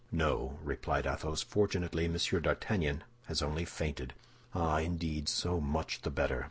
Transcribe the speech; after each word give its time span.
"No," 0.11 0.57
replied 0.63 1.05
Athos, 1.05 1.43
"fortunately 1.43 2.07
Monsieur 2.07 2.39
d'Artagnan 2.39 3.03
has 3.27 3.43
only 3.43 3.65
fainted." 3.65 4.15
"Ah, 4.55 4.79
indeed, 4.79 5.29
so 5.29 5.59
much 5.61 6.01
the 6.01 6.09
better!" 6.09 6.39